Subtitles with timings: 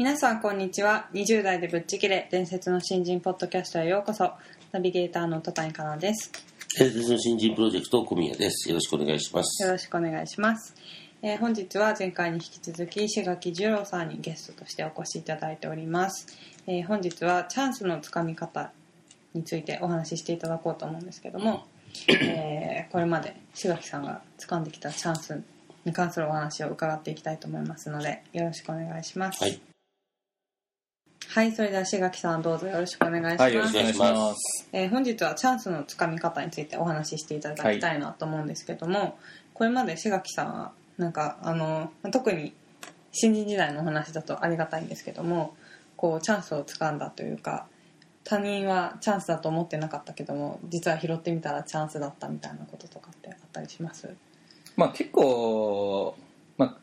[0.00, 1.10] 皆さんこんにちは。
[1.12, 4.32] 20代でぶっちぎれ伝説の新人ポッドキャストへようこそ。
[4.72, 6.32] ナビゲーターの戸谷香奈です。
[6.78, 8.70] 伝説の新人プロジェクト小宮です。
[8.70, 9.62] よろしくお願いします。
[9.62, 10.74] よろしくお願いします、
[11.20, 16.28] えー本日は前回に引き続き志垣十郎さんにゲストとしてお越しいただいております、
[16.66, 18.72] えー本日はチャンスのつかみ方
[19.34, 21.66] についてお話ししていただこうと思うんですけども、
[22.08, 25.42] えーこれまで志垣さんが掴んできたチャンス
[25.84, 29.44] に関するお話を伺っていきたいと思いますのでよろしくお願いします。
[29.44, 29.60] はい、
[31.32, 34.68] はいそれでは志垣さんどうぞよろしくお願いします、はい、よろしくお願いします。
[34.72, 39.16] えー本日はチャンスのつかみ方についてお話ししていただきたいなと思うんですけども、
[39.54, 42.52] これまで志垣さんはなんかあのまあ特に
[43.12, 45.54] 新人時代のお話だとありがたいんですけども
[45.96, 47.66] こうチャンスをつかんだというか
[48.24, 54.12] 他人はチャンスだと思ってなかったけども実は拾ってみたらチャンスだったみたいなこととかってあったりします？
[54.76, 56.16] まあ結構、
[56.58, 56.76] まあ、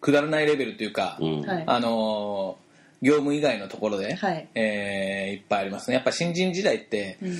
[0.00, 1.42] くだらないレベルというか、うん。
[1.42, 2.63] はいあのー
[3.02, 4.48] 業務以外のところで、はい。
[4.54, 5.94] えーいっぱいありますね。
[5.94, 7.34] やっぱ新人時代って、うん。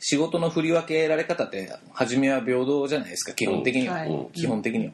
[0.00, 4.02] 仕事の振り分けられ方って、初めは平等じゃないですか、基本的には。
[4.04, 4.18] うん。
[4.18, 4.26] はい。
[4.32, 4.92] 基本的には。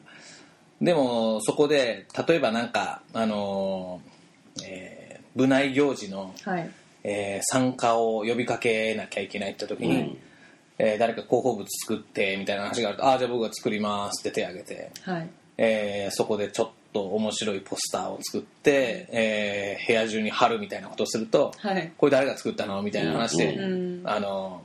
[0.81, 6.69] でも、そこで、例えばなんか、あのーえー部内行事の、はい。
[7.03, 10.17] えー参加を呼びかけなきゃいけないって時に、うん
[10.77, 15.29] えー誰か広報物作ってみたいな話があると「ああじゃあ僕が作ります」って手を挙げて、はい。
[15.57, 24.63] えーそこでちょっと面白いポスターを作って、えー部屋中に貼るみたいなことをするとはい「これ誰が作ったの?」みたいな話で、うんあの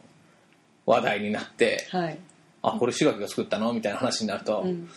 [0.87, 2.19] 話題になってはい
[2.63, 4.89] 「あこれ志垣が作ったの?」みたいな話になると、うん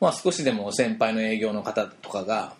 [0.00, 2.54] まあ、少しでも先輩の営業の方とかが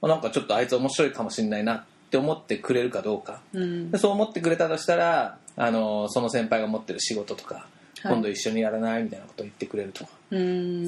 [0.00, 3.40] あなんかちょっとあいつ面白いかもしれないなって思ってくれるかどうか。
[3.52, 7.64] うんでそう思ってくれたとしたらあのその先輩が持ってる仕事とか、はい
[8.04, 10.21] 今度一緒にやらないみたいなことを言ってくれるとか、うん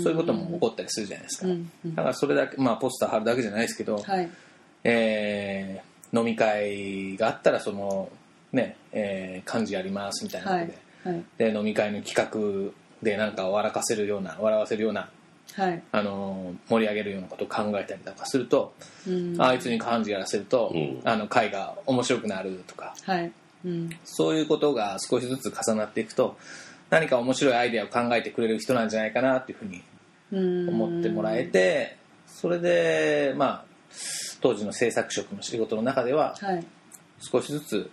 [0.02, 1.94] そういうことも起こったりするじゃないですか、うんうん。
[1.94, 4.30] だからそれだけ、まあ、ポスター貼るだけじゃないですけど、はい。
[4.84, 8.08] えー飲み会があったらその
[8.52, 10.66] ね、えー幹事やりますみたいなこと
[11.04, 11.52] で,、はい。
[11.52, 12.72] で飲み会の企画
[13.02, 15.08] でなんか笑かせるような笑わせるような
[15.56, 15.82] はい。
[15.92, 18.72] あの盛り上げるようなことを考えたりとかすると、
[19.06, 19.36] うん。
[19.40, 21.00] あいつに幹事やらせると、うん。
[21.04, 22.94] あの会が面白くなるとか。
[23.02, 23.30] はい。
[23.64, 23.90] うん。
[24.04, 26.36] そういうことが少しずつ重なっていくと
[26.94, 29.82] 何か面白いアイデアを考えてくれる人なんじゃないかなっていうふうに
[30.32, 33.64] うん思ってもらえてそれでまあ
[34.40, 36.64] 当時の制作職の仕事の中でははい。
[37.18, 37.90] 少しずつ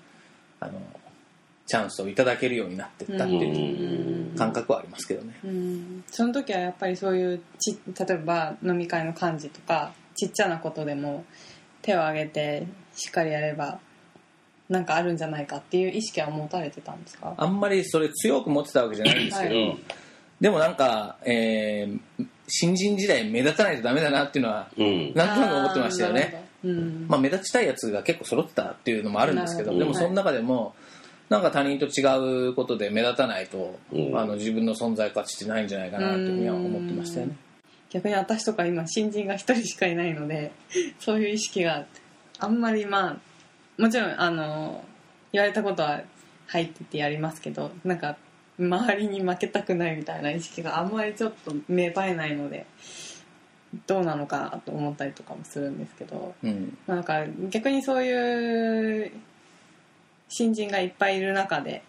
[0.59, 0.73] あの
[1.65, 5.33] チャンスをいただけるようになっていったっていう感覚はありますけどね。
[5.43, 6.03] うん。
[6.07, 11.25] その時はやっぱりそういうち例えば飲み会の幹事とかちっちゃなことでも
[11.81, 13.79] 手を挙げてしっかりやれば
[14.71, 17.33] なんかあるんじゃないかっていう意識は持たれてたんですか？
[17.37, 19.77] あんまりそれ強く持ってたわけじゃないんですけど、はい。
[20.39, 25.13] でもなんか、えー新人時代目立たないとダメだなっていうのはうん。
[25.15, 26.49] なんとなく思ってましたよね。
[26.65, 27.05] うん。
[27.07, 30.75] まあ、目立ちたいやつが結構揃ってたっていうのもあるんですけどでもその中でも
[31.29, 34.19] なんか他人と違うことで目立たないと、うん。
[34.19, 37.37] あの自分の存在価値ってないんじゃないかなっていうふうには思ってましたよね。
[37.89, 40.51] 逆に私とか今新人が一人しかいないので
[40.99, 41.85] そういう意識が
[42.39, 43.17] あんまりまあ
[43.77, 44.83] もちろんあの
[45.31, 46.01] 言われたことは
[46.47, 48.17] 入っててやりますけどなんか
[48.59, 52.65] 周りに負けたくないみたいな意識があんまりちょっと芽生えないので
[53.87, 56.77] どうなのかなと思ったりとかもするんですけど、うん。
[56.85, 59.11] まあなんか逆にそういう
[60.27, 61.83] 新人がいっぱいいる中で、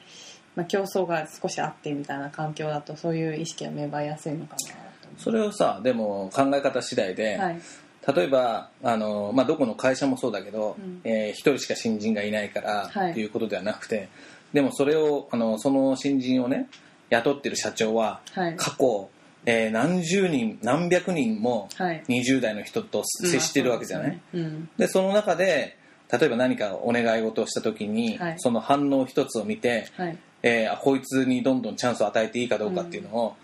[0.54, 5.08] まあ、競争が少しあってみたいな環境だとそういう意識が芽生えやすいのかなと。
[5.18, 7.60] それをさでも考え方次第で、はい
[8.06, 11.00] 例えばあの、まあ、どこの会社もそうだけど、うん。
[11.04, 13.12] えー一人しか新人がいないからはい。
[13.12, 14.08] いうことではなくて、
[14.52, 16.68] でもそれをあのその新人をね
[17.10, 18.56] 雇ってる社長ははい。
[18.56, 19.08] 過去、
[19.46, 22.02] えー何十人何百人もはい。
[22.08, 24.68] 20代の人と接してるわけじゃない、うん。
[24.76, 25.76] でその中で
[26.10, 28.34] 例えば何かお願い事をした時に、はい。
[28.38, 30.18] その反応一つを見て、はい。
[30.42, 33.36] えーあこいつにどんどんチャンスを与えていいかどうかっていうのを、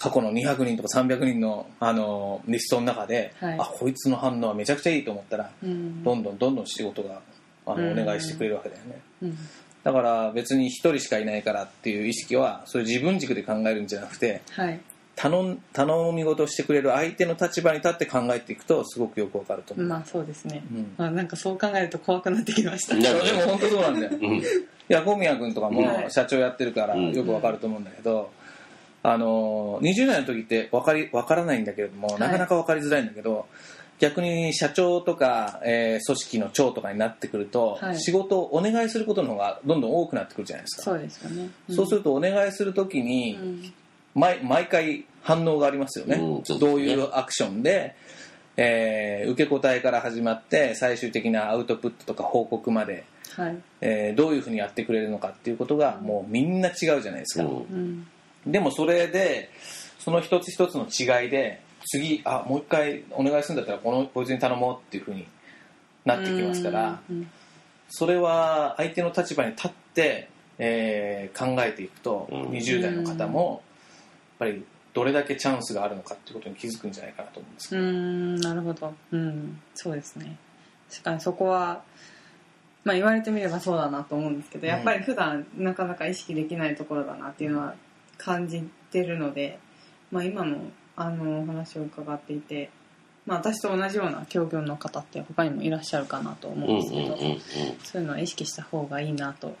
[0.00, 3.58] 過去の200人とか300人の、あのリストの中で、はい。
[3.60, 6.02] あこいつの反応はめちゃくちゃいいと思ったら、うん。
[6.02, 7.20] どんどんどんどん仕事が
[7.66, 8.00] あの、うん。
[8.00, 9.00] お願いしてくれるわけだよね。
[9.22, 9.38] うん。
[9.82, 14.80] だから別に一人しかいないからっていう意識はそれ自分軸で考えるんじゃなくてはい。
[15.16, 20.94] 頼ん頼み事をしてくれる相手の立場に立って考えていくとすごくよくわかると思う、まあそうですね、うん。
[20.96, 22.94] まあ、なんかそう考えると怖くなってきました。
[22.94, 24.12] でも本当そうなんだよ。
[24.14, 24.36] うん。
[24.36, 24.42] い
[24.88, 26.10] や小宮君とかもはい。
[26.10, 28.30] 社長やってるからうんよくわかると思うんだけど、
[29.02, 32.20] あの20代の時って分かり分からないんだけれども、い。
[32.20, 33.46] なかなか分かりづらいんだけど
[33.98, 38.00] 逆に社長とか、えー組織の長とかになってくると、はい。
[38.00, 40.82] 仕事をお願いすることの方がどんどん多くなってくるじゃないですか。
[40.82, 43.72] そうですよね、そうするとお願いするときに、うん。
[44.14, 46.58] 毎毎回反応がありますよね,、うんそうですね。
[46.60, 47.94] どういうアクションで、
[48.56, 53.04] えー受け答えから始まって最終的なアウトプットとか報告まで、
[53.36, 57.50] はい、えーどういうふうにやってくれるのかっていうことがもうみんな違うじゃないですか、うん。
[57.50, 58.06] うん
[58.46, 59.50] でもそれで
[59.98, 65.26] その一つ一つの違いで次あもう一回お願いするんだったらこのこいつに頼もうっていうふうに
[66.04, 67.30] なってきますから、うん
[67.92, 70.28] それは相手の立場に立って、
[70.58, 72.42] えー考えていくと、うん。
[72.50, 73.62] 20代の方も
[74.40, 74.64] やっぱり
[74.94, 78.94] どれだけチャンスがあるのかっていうことに気づくんじゃないかなと思うんですけど、うーんなるほど。
[79.10, 79.60] うん。
[79.74, 80.36] そうですね。
[80.88, 81.82] 確かにそこは
[82.84, 87.74] まあ言われてみればそうだなと思うんですけど、うんやっぱり普段なかなか意識できないところだなっていうのは
[88.22, 89.58] 感じてるので、
[90.10, 90.58] まあ、今の
[90.96, 92.68] あのお話を伺っていて、
[93.24, 97.40] まあ、私と同じような境遇の方って他にもいらっしゃるかなと思ううんんですけど、うんうんうん
[97.82, 99.56] そういうのは意識した方がいいなと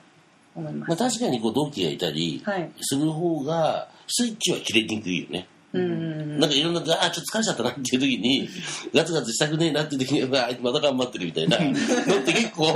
[0.54, 2.70] 思いままあ、す、確かにこう同期がいたりはい。
[2.80, 5.46] する方がスイッチは切れにくいよね。
[5.72, 8.48] なんかいろんな、あーちょっと疲れちゃったなっていう時に、
[8.92, 12.68] ガツガツしたくねえなっていう時に、あいつまた頑張ってるみたいなのって結構、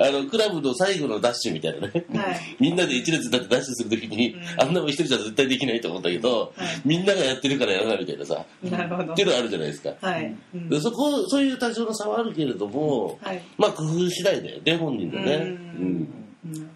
[0.00, 2.04] あの、クラブの最後のダッシュみたいなね。
[2.14, 2.56] はい。
[2.58, 4.42] みんなで一列になってダッシュする時に、うん。
[4.58, 6.68] あんなもん一人じゃ絶対できないと思うんだけど、はい。
[6.84, 9.12] みんながやってるからやらないみたいなさ、なるほど。
[9.12, 9.94] っていうのはあるじゃないですか。
[10.00, 10.68] はい、うん。
[10.68, 13.40] でそこ、そういう多少の差はあるけれども、はい。
[13.58, 15.34] まあ工夫次第だよね、本人のね。
[15.36, 16.08] ううんん。
[16.46, 16.70] うん。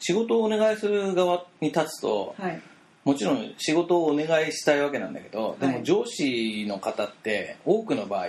[0.00, 2.60] 仕事をお願いする側に立つとはい
[3.08, 5.78] もちろん仕事をお願いしたいわけなんだけど、ではい。
[5.78, 8.28] も上司の方って多くの場合、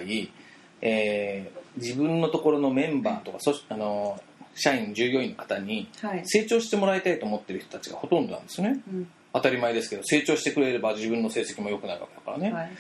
[0.81, 4.19] えー自分のところのメンバーとかそしあの
[4.55, 6.21] 社員従業員の方にはい。
[6.25, 8.79] 成長してもらいたいと思ってる人たちがほとんどなんですよね。
[8.91, 9.07] うん。
[9.33, 12.71] 当たり前ですけど成長してくれれば自分の成績も良くなるわけだからね、はい。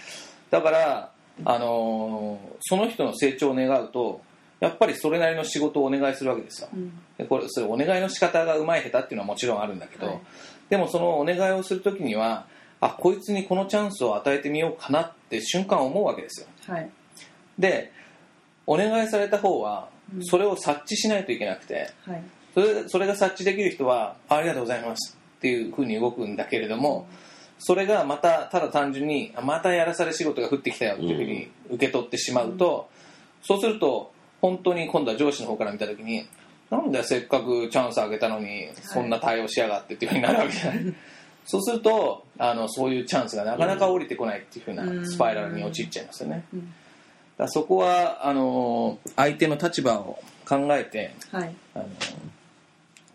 [0.49, 1.11] だから、
[1.45, 4.21] あのーその人の成長を願うと
[4.59, 6.69] やっぱりそれなりの仕事をお願いするわけですよ。
[6.73, 6.91] うん。
[7.17, 10.19] でこれそれお願いの仕方がうまい下手っていうのはもちろんあるんだけど、はい
[10.69, 12.45] でもそのお願いをするときには
[12.81, 16.47] あこいつにこのチャンスを与えてみようかなって瞬間思うわけですよ。
[16.67, 16.89] はい。
[17.57, 17.91] で
[18.65, 20.25] お願いされた方はうん。
[20.25, 22.23] それを察知しないといけなくてはい。
[22.53, 27.07] それそれが察知できる人はあありがとうございますっていうふうに動くんだけれども
[27.59, 32.89] それがまたただ単純にあまたやらされ仕事が降ってきたよっていうふうに受け取ってしまうと、
[33.43, 34.11] そうすると
[34.41, 36.25] 本当に今度は上司の方から見た時に
[36.69, 40.95] なんだよせっかくチャンスあげたのにそんな対応しやがってっていうふうになるわけじゃない、
[41.45, 46.73] そうするとあのそういうチャンスがなかなか降りてこないっていうふうなスパイラルに陥っちゃいますよね、うん。
[47.37, 51.55] だそこはあの相手の立場を考えてはい。
[51.73, 51.85] あの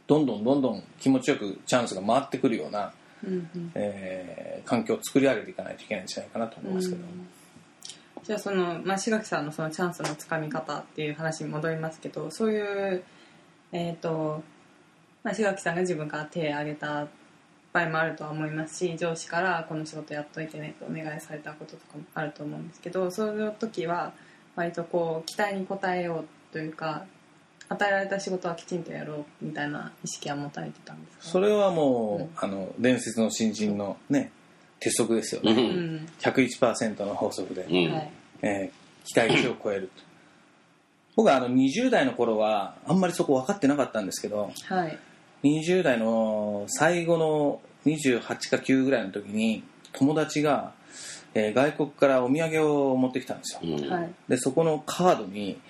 [0.06, 2.92] どんどんどんどん気持ちよくチャンスが回ってくるような、
[3.26, 3.72] うんうん。
[3.74, 7.02] えー環境を作り上げていかないといけないんじゃないかなと思いますけど、
[8.24, 13.04] じゃあその、まあ、志垣さんのそのチャンスのつかみ方っていう話に戻りますけどそういう
[13.74, 14.42] えっ、と、
[15.22, 17.06] まあ、志垣さんが自分から手を挙げた
[17.72, 24.12] 場合もあるとは思いますし上司からこの仕事やっといてねとお願いされたこととかもあると思うんですけどそういう時は
[24.54, 27.04] 割とこう期待に応えようというか
[27.68, 31.24] 与えられた仕事はきちんとやろうみたいな意識は持たれてたんですか？
[31.24, 32.30] それはもう、うん。
[32.36, 34.30] あの伝説の新人のね
[34.78, 35.96] 鉄則ですようね、うん。
[35.96, 37.92] ん101%の法則で、うん。
[37.92, 38.10] はい。
[38.42, 40.02] えー期待値を超えると
[41.16, 44.98] 僕はあの20代の頃はあんまりそこ分かってなかったんですけどはい。
[45.44, 50.72] 20代の最後の28か9ぐらいの時に友達が、
[51.34, 53.90] えー外国からお土産を持ってきたんですよ、うん。
[53.90, 54.10] はい。
[54.28, 55.60] でそこのカードに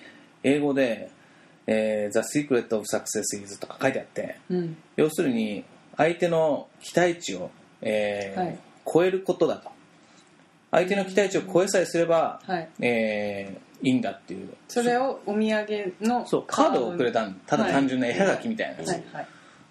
[0.43, 1.11] 英語で、
[1.67, 4.77] えー The Secret of Success is とか書いてあってうん。
[4.95, 5.63] 要するに
[5.97, 8.57] 相手の期待値を、えーはい。
[8.91, 9.69] 超えることだと。
[10.71, 12.69] 相手の期待値を超えさえすれば、はい。
[12.79, 18.77] えーいいんだっていうそれをお土産のそうカードをくれたんただ単純な絵はがきみたいな。
[18.79, 19.03] やつ、はい。
[19.13, 19.27] はい。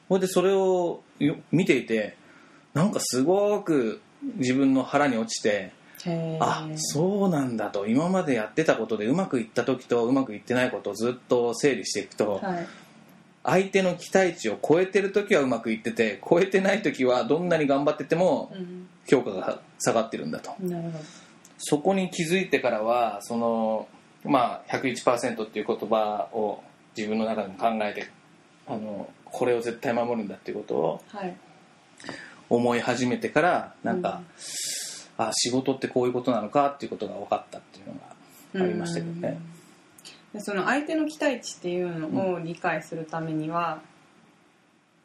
[0.09, 2.17] ほいでそれをよ見ていて
[2.75, 4.01] なんかすごく
[4.37, 5.73] 自分の腹に落ちて
[6.05, 6.45] へー。
[6.45, 7.89] あそうなんだと。
[7.89, 12.67] 今までやってたことでうまくいった時とうまくいってないことをずっと整理していくと、はい。
[13.43, 18.87] 相手の期待値を超えてる時はうまくいってて超えてない時はどんなに頑張っててもうん。
[19.07, 20.55] 評価が下がってるんだと。
[20.61, 21.05] なるほど。
[21.59, 23.89] そこに気づいてからはその
[24.25, 26.63] まあ101%っていう言葉を
[26.97, 28.09] 自分の中でも考えて
[28.67, 31.37] あのこれを絶対守るんだっていうことをはい。
[32.51, 34.23] 思い始めてからなんか、
[35.17, 39.39] あ仕事ってこういうことなのかっていうことが分かったっていうのがありましたけどね。
[40.33, 43.81] でその相手の期待値っていうのを理解するためには、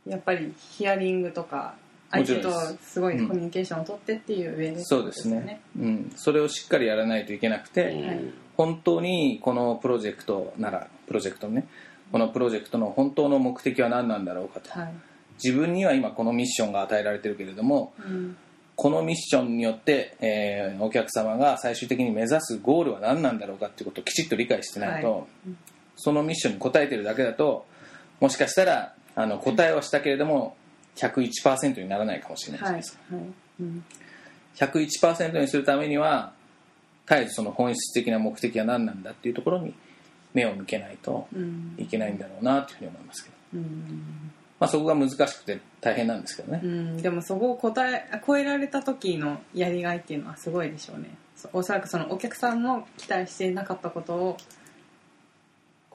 [0.07, 1.75] やっぱりヒアリングとか
[2.09, 8.21] 相手とすすごいコミュニケーションを取ってっていう上で、そうですね、うん、それをしっかりやらないといけなくて、はい
[8.59, 11.65] 本当にこのプロジェクトならプロジェクトね
[12.11, 14.93] このプロジェクトの本当の目的は何なんだろうかと、はい。
[15.41, 18.35] 自分には今このミッションが与えられてるけれどもうん。
[18.75, 25.23] このミッションによって、えーお客様が最終的に目指すゴールは何なんだろうかっていうことをきちっと理解してないと、はい。
[25.95, 27.65] そのミッションに応えてるだけだと
[28.19, 30.57] もしかしたらあの答えはしたけれども
[30.97, 33.23] 101%にならないかもしれないじゃはいないですか、はい。
[33.61, 33.83] うん。
[34.55, 36.33] 101%にするためには
[37.09, 39.73] 絶えずその本質的な目的は何なんだっていうところに
[40.33, 41.75] 目を向けないとうん。
[41.77, 44.31] いけないんだろうなというふうに思いますけど、うん。
[44.59, 51.09] まあ、そこが難しくて大変なんですけどね、うん、でもそこを答え超えられた時のやりがいっていうのはすごいでしょうね。
[51.35, 54.37] そおそらくそのお客さんの期待していなかったことを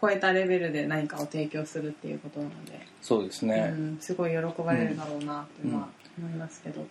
[0.00, 6.86] 超えたレベルで何かを提供するっていうことなので、そうですね、うん、すごい喜ばれるだろうなっていうのは思いますけど、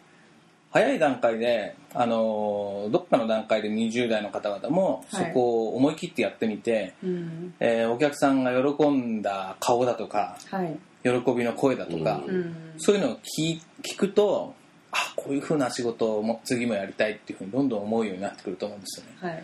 [0.74, 5.34] 早い段階で、あのーどっかの段階で20代の方々もそはい。
[5.34, 7.54] こを思い切ってやってみて、うん。
[7.60, 10.78] えーお客さんが喜んだ顔だとかはい。
[11.04, 12.36] 喜びの声だとか、うん。
[12.36, 14.56] うんそういうのを聞聞くと
[14.92, 19.12] あこういうふうな仕事をも次もやりたいっていうふうにどんどん思うようになってくると思うんですよね。
[19.22, 19.44] はい。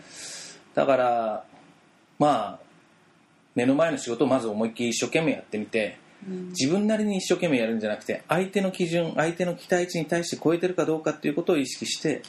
[0.74, 1.44] だから
[2.18, 2.64] まあ
[3.54, 12.22] 目の前の仕事をまず思いっきり一生懸命やってみてうん自分なりに一生懸命やるんじゃなくて相手の基準相手の期待値に対して超えてるかどうかっていうことを意識して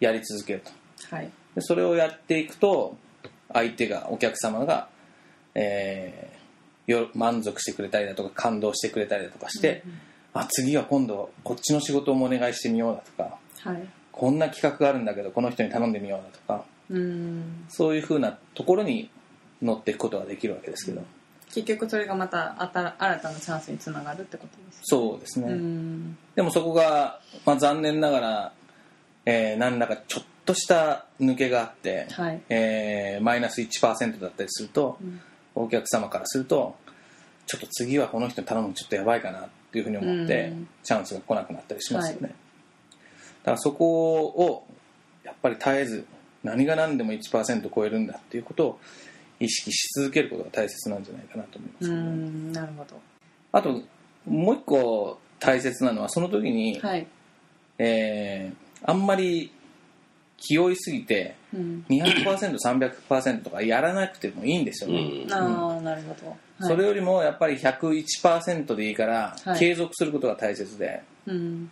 [0.00, 0.70] やり続けると。
[1.14, 1.30] はい。
[1.54, 2.96] でそれをやっていくと
[3.52, 4.88] 相手がお客様が、
[5.54, 6.38] えー
[6.88, 9.84] よ満足してくれたりだとか感動してくれたりだとかして、
[10.32, 13.86] あ次は今度こっちの仕事もお願いしてみようだとかはい。
[14.10, 17.66] こんな企画があるんだけどこの人に頼んでみようだとかうん。
[17.68, 19.10] そういうふうなところに
[19.60, 21.02] 乗っていくことができるわけですけど、
[21.54, 26.18] 結局それがまた新新たなチャンスにつながるってことですそうですね、うん。
[26.34, 28.52] でもそこが、まあ、残念ながら、
[29.24, 32.40] えー何らかちょっとした抜けがあって、はい。
[32.48, 35.20] えーマイナス1%だったりすると、ん。
[35.54, 36.76] お客様からすると
[37.46, 40.68] ちょっと次はこの人に頼むのちょっとやばいかなっていうふうに思って、うん。
[40.82, 44.66] チャンスが来なくなったりしますよね、はだからそこを
[45.24, 46.06] やっぱり絶えず
[46.42, 48.80] 何が何でも1%超えるんだっていうことを
[49.40, 53.00] 意識し続けることが大切なんじゃないかなと思いますうんなるほど。
[53.52, 53.82] あと
[54.26, 57.06] もう一個大切なのはその時に、はい、
[57.78, 59.50] えーあんまり
[60.36, 65.32] 気負いすぎてうん、200%300% とかやらなくてもいいんですようね、ん。
[65.32, 66.38] ああなるほど、はい。
[66.60, 71.70] それよりもやっぱり101%でいいからはい継続することが大切で、うん。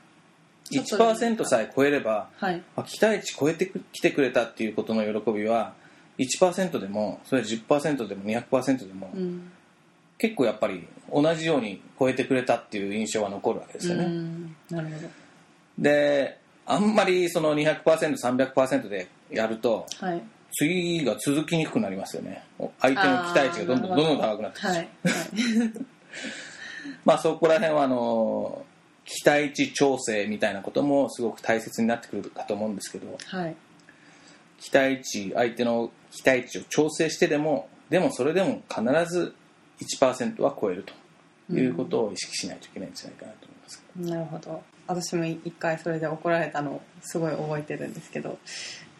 [0.64, 2.62] ちょっと1%さえ超えればはい。
[2.74, 5.74] あ期待値超えてきてくれたっていうことの喜びは
[6.18, 9.50] 1%でもそれは10%でも200%でも、うん。
[10.18, 14.56] 結構やっぱり同じように超えてくれたっていう印象は残るわけですよね、うん。
[14.70, 15.08] なるほど。
[15.78, 20.22] であんまりその 200%300% でやるとはい。
[20.58, 22.42] 次が続きにくくなりますよね。
[22.80, 24.76] 相手の期待値がどんどんどんどん高くなってきて、はい。
[24.78, 24.86] はい。
[27.04, 28.64] まあそこら辺はあの
[29.04, 33.18] 期待値調整みたいなこともすごく大切になってくるかと思うんですけど。
[33.26, 33.56] はい
[34.58, 38.82] 期待値相手の期待値を調整してでもでもそれでも必
[39.12, 39.34] ず
[39.80, 40.84] 1%は超える
[41.48, 43.82] ということを意識しないといけないんじゃないかなと思います。
[43.82, 44.62] けど、なるほど。
[44.86, 48.38] 私も一回それで怒られたのをすごい覚えてるんですけど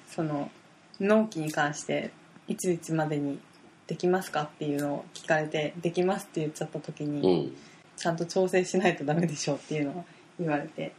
[0.08, 0.50] その
[0.98, 2.10] 納期に関して
[2.48, 3.38] いついつまでに
[3.86, 7.56] できますかっていうのを聞かれてできますって言っちゃった時に、うん。
[7.96, 10.04] ちゃんと調整しないとダメでしょうっていうのを
[10.38, 10.92] 言われて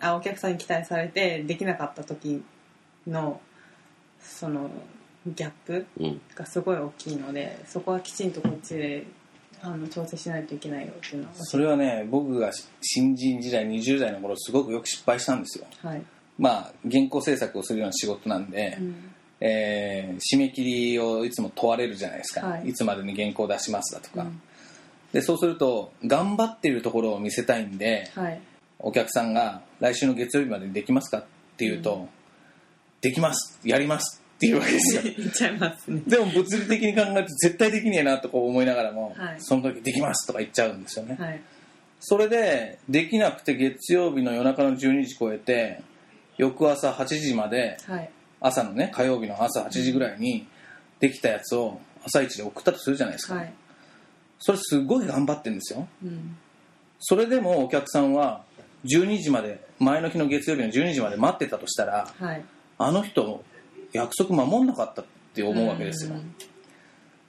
[0.00, 2.42] あお客さんに期待されてできなかった時
[3.06, 3.40] の
[4.20, 4.70] その
[5.26, 6.20] ギャップうん。
[6.34, 9.04] がすごい大きいのでそこはきちんとこっちで
[9.62, 15.66] あの調整しないといけないよっていうのはそれはね僕が新人時代20代の頃すごくよく失敗したんですよ。
[15.82, 16.02] はい、
[16.38, 18.94] まあ原稿制作をするような仕事なんで、うん。
[19.40, 22.68] えー締め切りをいつも問われるじゃないですか、はい。
[22.68, 24.40] い、つまでに原稿を出しますだとか、うん。
[25.12, 28.40] でそうすると頑張っているところを見せたいんではい。
[28.80, 31.24] お客さんが来週の月曜日までにできますかっ
[31.56, 32.08] て言うと、
[33.00, 33.58] できます。
[33.64, 34.22] やります。
[34.36, 35.02] っていうわけですよ。
[35.18, 36.00] 言っちゃいますね。
[36.06, 39.34] でも物理的に考えると絶対できねえなとこう思いながらも、はい。
[39.38, 41.40] その時できますとか言っちゃうんですよね、はい。
[42.00, 45.80] それでできなくて月曜日の夜中の12時超えて
[46.36, 48.10] 翌朝8時まではい。
[48.40, 50.46] 朝のね火曜日の朝8時ぐらいに
[51.00, 53.52] できたやつを朝一で送ったとするじゃないですか、はい。
[54.38, 55.88] それすごい頑張ってるんですよ。
[56.04, 56.36] うん。
[57.00, 58.44] それでもお客さんは
[58.84, 62.44] 12時まで前の日の月曜日の12時まで待ってたとしたらはい
[62.78, 63.44] あの人
[63.92, 65.04] 約束守んなかったっ
[65.34, 66.34] て思うわけですよ、うん。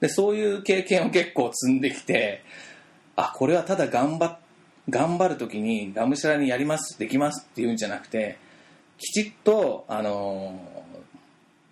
[0.00, 2.42] でそういう経験を結構積んできて
[3.16, 4.38] あこれはただ頑張っ
[4.88, 8.38] 頑張る時にがむしゃらにやりますできますっていうんじゃなくて
[8.98, 10.80] きちっと、あのー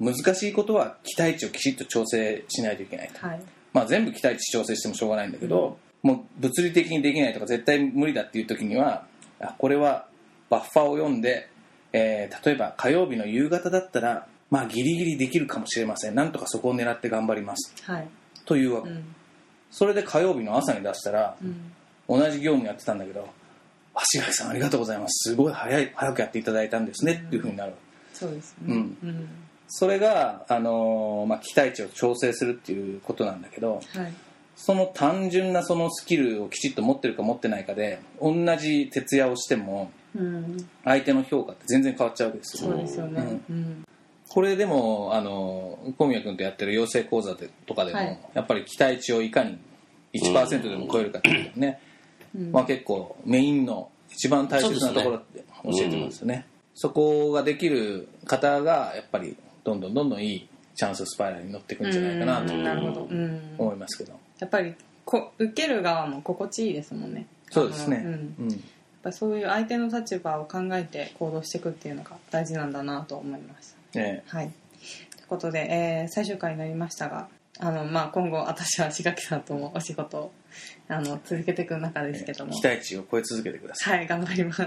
[0.01, 3.43] 難しいことは期待値をきちっと調整しないといけないと、はい。
[3.73, 9.05] まあ、全部期待値調整してもしょうがないんだけど、もう物理的にできないとか絶対無理だっていう時には
[9.41, 10.07] あこれは
[10.49, 11.49] バッファーを読んで、
[11.93, 16.15] えー例えば火曜日の夕方だったらまあギリギリできるかもしれません。
[16.15, 17.75] なんとかそこを狙って頑張ります。
[17.83, 18.09] はい。
[18.45, 19.15] というわけ、うん。
[19.71, 21.73] それで火曜日の朝に出したらうん。
[22.09, 23.29] 同じ業務やってたんだけど
[23.95, 25.31] 「足垣さんありがとうございます。
[25.31, 27.73] すごい早い早くやっていただいたんですね」っていうふうになる。
[28.15, 28.75] そうですね。
[28.75, 28.99] うん。
[29.03, 29.29] うん。
[29.69, 34.15] それが、あのーまあ、期待値を調整するっていうことなんだけどはい。
[34.57, 40.08] その単純なそのスキルをきちっと持ってるか持ってないかで同じ徹夜をしてもうん
[40.85, 42.71] 相手の評価って全然変わっちゃうわけですよ。
[42.71, 43.41] そうですよね。
[43.49, 43.85] うん。
[44.29, 48.19] これでもあの小宮君とやってる養成講座でとかでも、はい。
[48.35, 49.59] やっぱり期待値をいかに
[50.15, 51.81] 1%でも超えるかっていうのね、
[52.37, 52.53] うん。
[52.53, 56.47] まあ、結構メインの一番大切なところって教えてますよね。
[56.75, 62.53] そこができる方がやっぱりどんどんどんどんいいチャンススパイラルに乗っていくんじゃないかなと
[63.59, 67.27] 思いますけど、やっぱりこ受ける側も心地いいですもんね。
[67.51, 68.03] そうですね。
[68.05, 68.09] う
[68.43, 68.65] ん
[69.03, 74.01] ぱそういう相手の立場を考えて行動していくっていうのが大事なんだなと思いました。
[74.01, 74.51] ねはい。
[75.17, 77.29] ということで、えー最終回になりましたが
[77.61, 80.33] あの、まあ、今後私は志垣さんともお仕事を
[80.89, 82.53] あの続けていく中ですけども。
[82.53, 83.99] 期待値を超え続けてください。
[83.99, 84.63] はい頑張ります。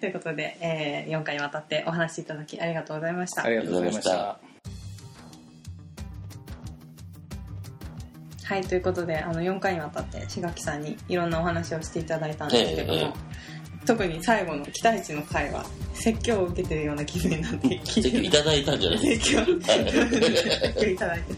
[0.00, 3.44] ということで、え4回にわたってお話しいただきありがとうございました。
[3.44, 4.53] ありがとうございました
[8.44, 13.54] はいということであの4回にわたって志垣さんにいろんなお話をしていただいたんですけども、えええ
[13.86, 19.42] 特に最後の期待値の回は説教を受けてるような気分になって聞いていただいたんじゃないですか。
[19.42, 21.32] はい説教いただいて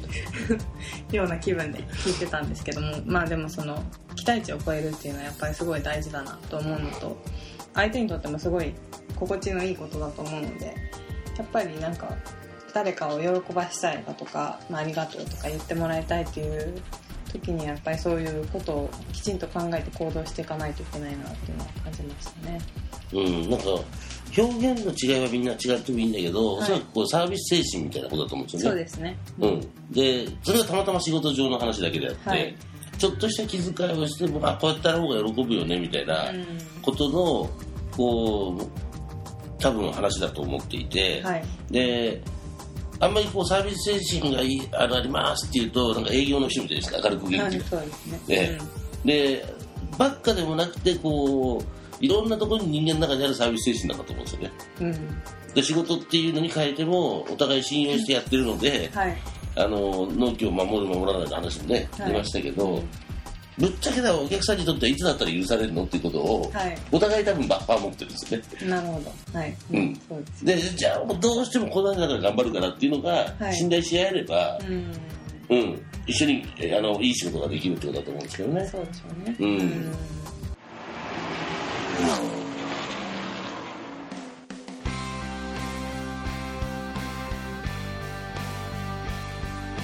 [1.10, 3.82] るような気分で聞いてたんですけどもまあでもその
[4.14, 7.16] 期待値を超えるっていうのはやっぱりすごい大事だなと思うのと
[7.74, 8.72] 相手にとってもすごい
[9.16, 10.66] 心地のいいことだと思うので
[11.36, 12.16] やっぱりなんか
[12.76, 16.74] 誰かを喜ばしたいだとか、まあ、ありがとうとか言ってもらいたいっていう
[17.32, 22.60] 時にやっぱりそういうことをきちんと考えて行動していかないといけないなっていうのは感じましたね。
[23.14, 23.64] うん、なんか、
[24.36, 28.76] 表現の違いはみんな違ってもいいんだけど、はいおそらくこうサービス精神みたいなことだと思うんですよね。
[28.76, 29.18] そうですね。
[29.40, 29.60] うん。
[29.90, 32.54] で、それがたまたま仕事上の話だけであって、はい
[32.98, 36.46] ちょっとした気遣いをしても、あ、こうやったら方が喜ぶよね、みたいなうん
[36.80, 37.50] ことの、
[37.94, 38.86] こう、
[39.58, 41.44] 多分話だと思っていて、はい。
[41.70, 42.22] で、
[42.98, 47.74] あんまりこうサービス精神がいいあのありますっていうと、なんか営業の人みたいですか、明るく元気です
[48.28, 48.36] ね。
[48.36, 48.58] ね
[49.04, 49.54] で、
[49.98, 54.52] ばっかでもなくて、こう、いろんなところに人間の中にあるサービス精神なんだと思うんですよね。
[54.80, 54.86] うん。
[54.86, 55.54] うん。
[55.54, 59.16] で仕事っていうのに変えてもお互い信用してやってるので、はい。
[59.58, 62.82] あの納期を守る守らないの話もね、はい出ましたけど、
[63.58, 66.78] ぶっちゃけだお客さんにとってはいつだったら許されるのっていうことを、はい。
[66.92, 69.00] お互い多分バッファー持ってるんですよねなるほ
[69.32, 69.38] ど。
[69.38, 69.56] はい。
[69.72, 69.94] うん
[70.42, 74.92] でじゃあもうどうしてもこの中から頑張るからっていうのが、はい信頼し合えれば、うん。
[75.48, 79.36] うん、一緒にえあのいい仕事ができるってことだと思うんですけどねそうでしょうね。
[79.38, 79.92] うん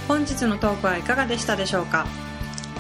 [0.09, 2.07] 本日のトークはいかがでしたでしょうか？